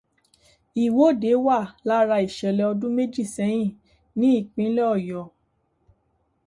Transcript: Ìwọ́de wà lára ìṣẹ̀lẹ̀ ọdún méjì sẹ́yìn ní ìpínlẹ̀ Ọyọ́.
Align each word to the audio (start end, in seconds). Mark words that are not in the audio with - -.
Ìwọ́de 0.83 1.31
wà 1.45 1.57
lára 1.87 2.17
ìṣẹ̀lẹ̀ 2.27 2.67
ọdún 2.71 2.91
méjì 2.97 3.23
sẹ́yìn 3.35 3.75
ní 4.19 4.27
ìpínlẹ̀ 4.39 4.85
Ọyọ́. 4.95 5.25